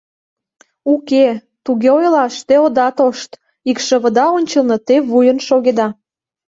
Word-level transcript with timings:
—Уке, 0.93 1.27
туге 1.63 1.89
ойлаш 1.97 2.35
те 2.47 2.55
ода 2.65 2.87
тошт, 2.97 3.31
икшывыда 3.69 4.25
ончылно 4.37 4.77
те 4.87 4.95
вуйын 5.09 5.37
шогеда... 5.47 5.87